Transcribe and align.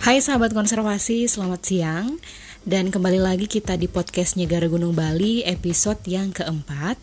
Hai 0.00 0.16
sahabat 0.16 0.56
konservasi, 0.56 1.28
selamat 1.28 1.60
siang. 1.60 2.16
Dan 2.64 2.88
kembali 2.88 3.20
lagi 3.20 3.44
kita 3.44 3.76
di 3.76 3.84
podcast 3.84 4.32
Nyegara 4.32 4.64
Gunung 4.64 4.96
Bali 4.96 5.44
episode 5.44 6.00
yang 6.08 6.32
keempat. 6.32 6.96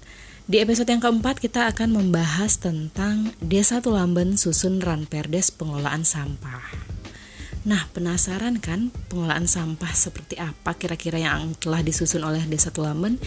Di 0.49 0.65
episode 0.65 0.89
yang 0.89 0.97
keempat 0.97 1.37
kita 1.37 1.69
akan 1.69 1.93
membahas 1.93 2.57
tentang 2.57 3.37
Desa 3.37 3.85
Tulamben 3.85 4.33
susun 4.33 4.81
Ranperdes 4.81 5.53
pengelolaan 5.53 6.09
sampah. 6.09 6.73
Nah 7.69 7.85
penasaran 7.93 8.57
kan 8.57 8.89
pengelolaan 9.13 9.45
sampah 9.45 9.93
seperti 9.93 10.41
apa 10.41 10.73
kira-kira 10.73 11.21
yang 11.21 11.53
telah 11.61 11.85
disusun 11.85 12.25
oleh 12.25 12.49
Desa 12.49 12.73
Tulamben? 12.73 13.21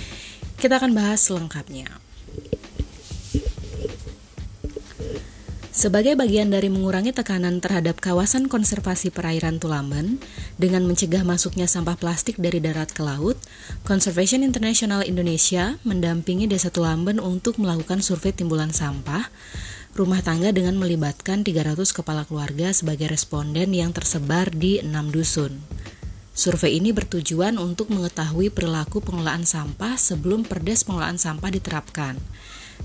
Kita 0.59 0.83
akan 0.83 0.99
bahas 0.99 1.23
selengkapnya 1.23 2.10
Sebagai 5.81 6.13
bagian 6.13 6.53
dari 6.53 6.69
mengurangi 6.69 7.09
tekanan 7.09 7.65
terhadap 7.65 8.05
kawasan 8.05 8.53
konservasi 8.53 9.09
perairan 9.09 9.57
Tulamben 9.57 10.21
dengan 10.61 10.85
mencegah 10.85 11.25
masuknya 11.25 11.65
sampah 11.65 11.97
plastik 11.97 12.37
dari 12.37 12.61
darat 12.61 12.93
ke 12.93 13.01
laut, 13.01 13.41
Conservation 13.89 14.45
International 14.45 15.01
Indonesia 15.01 15.81
mendampingi 15.89 16.45
Desa 16.45 16.69
Tulamben 16.69 17.17
untuk 17.17 17.57
melakukan 17.57 18.05
survei 18.05 18.37
timbulan 18.37 18.77
sampah 18.77 19.33
rumah 19.97 20.21
tangga 20.21 20.53
dengan 20.53 20.77
melibatkan 20.77 21.49
300 21.49 21.81
kepala 21.97 22.29
keluarga 22.29 22.77
sebagai 22.77 23.09
responden 23.09 23.73
yang 23.73 23.97
tersebar 23.97 24.53
di 24.53 24.85
enam 24.85 25.09
dusun. 25.09 25.65
Survei 26.37 26.77
ini 26.77 26.93
bertujuan 26.93 27.57
untuk 27.57 27.89
mengetahui 27.89 28.53
perilaku 28.53 29.01
pengelolaan 29.01 29.49
sampah 29.49 29.97
sebelum 29.97 30.45
perdes 30.45 30.85
pengelolaan 30.85 31.17
sampah 31.17 31.49
diterapkan 31.49 32.21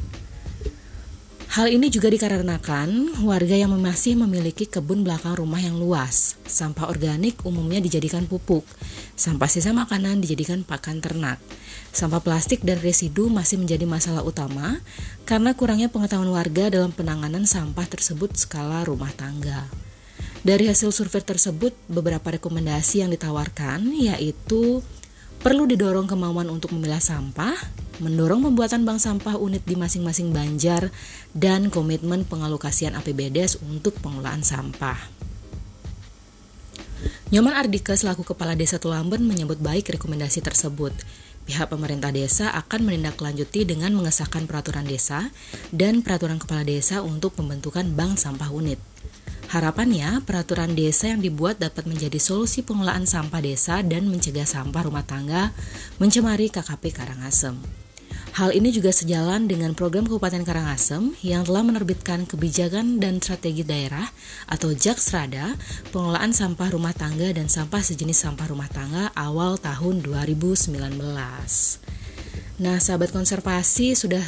Hal 1.53 1.69
ini 1.69 1.92
juga 1.92 2.08
dikarenakan 2.08 3.20
warga 3.28 3.53
yang 3.53 3.77
masih 3.77 4.16
memiliki 4.16 4.64
kebun 4.64 5.05
belakang 5.05 5.36
rumah 5.36 5.60
yang 5.60 5.77
luas. 5.77 6.41
Sampah 6.48 6.88
organik 6.88 7.44
umumnya 7.44 7.77
dijadikan 7.84 8.25
pupuk. 8.25 8.64
Sampah 9.20 9.53
sisa 9.53 9.77
makanan 9.77 10.25
dijadikan 10.25 10.64
pakan 10.64 11.05
ternak. 11.05 11.36
Sampah 11.92 12.25
plastik 12.25 12.64
dan 12.64 12.80
residu 12.80 13.28
masih 13.28 13.60
menjadi 13.60 13.84
masalah 13.84 14.25
utama 14.25 14.80
karena 15.28 15.53
kurangnya 15.53 15.92
pengetahuan 15.92 16.33
warga 16.33 16.72
dalam 16.72 16.88
penanganan 16.88 17.44
sampah 17.44 17.84
tersebut 17.84 18.33
skala 18.33 18.88
rumah 18.88 19.12
tangga. 19.12 19.91
Dari 20.42 20.66
hasil 20.66 20.91
survei 20.91 21.22
tersebut, 21.22 21.70
beberapa 21.86 22.34
rekomendasi 22.34 23.06
yang 23.06 23.14
ditawarkan 23.14 23.94
yaitu 23.94 24.82
perlu 25.38 25.70
didorong 25.70 26.10
kemauan 26.10 26.50
untuk 26.50 26.75
memilah 26.75 26.98
sampah, 26.98 27.54
mendorong 28.03 28.50
pembuatan 28.50 28.82
bank 28.82 28.98
sampah 28.98 29.38
unit 29.38 29.62
di 29.62 29.78
masing-masing 29.78 30.34
banjar, 30.34 30.91
dan 31.31 31.70
komitmen 31.70 32.26
pengalokasian 32.26 32.98
APBDes 32.98 33.62
untuk 33.62 33.94
pengelolaan 34.02 34.42
sampah. 34.42 34.98
Nyoman 37.31 37.54
Ardika 37.54 37.94
selaku 37.94 38.34
Kepala 38.34 38.58
Desa 38.58 38.82
Tulamben 38.82 39.22
menyebut 39.22 39.62
baik 39.62 39.94
rekomendasi 39.94 40.42
tersebut. 40.42 40.91
Pihak 41.47 41.70
pemerintah 41.70 42.10
desa 42.10 42.50
akan 42.54 42.86
menindaklanjuti 42.86 43.66
dengan 43.66 43.94
mengesahkan 43.94 44.47
peraturan 44.50 44.86
desa 44.86 45.31
dan 45.70 46.02
peraturan 46.02 46.38
kepala 46.38 46.62
desa 46.62 47.02
untuk 47.02 47.34
pembentukan 47.34 47.86
bank 47.94 48.14
sampah 48.19 48.50
unit. 48.50 48.78
Harapannya, 49.52 50.24
peraturan 50.24 50.72
desa 50.72 51.12
yang 51.12 51.20
dibuat 51.20 51.60
dapat 51.60 51.84
menjadi 51.84 52.16
solusi 52.16 52.64
pengelolaan 52.64 53.04
sampah 53.04 53.44
desa 53.44 53.84
dan 53.84 54.08
mencegah 54.08 54.48
sampah 54.48 54.88
rumah 54.88 55.04
tangga 55.04 55.52
mencemari 56.00 56.48
KKP 56.48 56.88
Karangasem. 56.88 57.60
Hal 58.32 58.56
ini 58.56 58.72
juga 58.72 58.96
sejalan 58.96 59.44
dengan 59.44 59.76
program 59.76 60.08
Kabupaten 60.08 60.40
Karangasem 60.48 61.12
yang 61.20 61.44
telah 61.44 61.68
menerbitkan 61.68 62.24
kebijakan 62.24 62.96
dan 62.96 63.20
strategi 63.20 63.60
daerah 63.60 64.08
atau 64.48 64.72
JAKSRADA 64.72 65.60
pengelolaan 65.92 66.32
sampah 66.32 66.72
rumah 66.72 66.96
tangga 66.96 67.28
dan 67.36 67.52
sampah 67.52 67.84
sejenis 67.84 68.24
sampah 68.24 68.48
rumah 68.48 68.72
tangga 68.72 69.12
awal 69.12 69.60
tahun 69.60 70.00
2019. 70.00 70.80
Nah, 72.56 72.80
sahabat 72.80 73.12
konservasi 73.12 73.92
sudah 74.00 74.24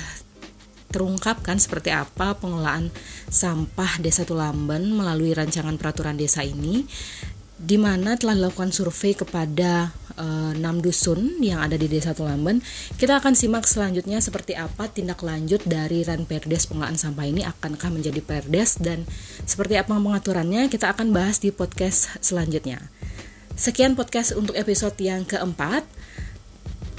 terungkapkan 0.94 1.58
seperti 1.58 1.90
apa 1.90 2.38
pengelolaan 2.38 2.94
sampah 3.26 3.98
Desa 3.98 4.22
Tulamben 4.22 4.94
melalui 4.94 5.34
rancangan 5.34 5.74
peraturan 5.74 6.14
desa 6.14 6.46
ini 6.46 6.86
di 7.54 7.80
mana 7.80 8.14
telah 8.14 8.34
dilakukan 8.34 8.70
survei 8.74 9.14
kepada 9.14 9.94
e, 10.18 10.26
6 10.58 10.62
dusun 10.84 11.38
yang 11.40 11.62
ada 11.64 11.78
di 11.78 11.86
Desa 11.86 12.12
Tulamben. 12.12 12.60
Kita 12.98 13.22
akan 13.22 13.32
simak 13.32 13.64
selanjutnya 13.64 14.20
seperti 14.20 14.58
apa 14.58 14.90
tindak 14.90 15.22
lanjut 15.24 15.64
dari 15.64 16.04
Ranperdes 16.04 16.68
pengelolaan 16.68 17.00
sampah 17.00 17.24
ini 17.24 17.46
akankah 17.46 17.88
menjadi 17.88 18.20
perdes 18.20 18.78
dan 18.82 19.08
seperti 19.48 19.80
apa 19.80 19.96
pengaturannya 19.96 20.68
kita 20.68 20.92
akan 20.92 21.14
bahas 21.16 21.40
di 21.40 21.54
podcast 21.54 22.20
selanjutnya. 22.20 22.82
Sekian 23.54 23.94
podcast 23.94 24.34
untuk 24.34 24.58
episode 24.58 24.98
yang 24.98 25.22
keempat. 25.24 25.86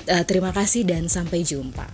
E, 0.08 0.16
terima 0.24 0.50
kasih 0.56 0.88
dan 0.88 1.12
sampai 1.12 1.44
jumpa. 1.44 1.86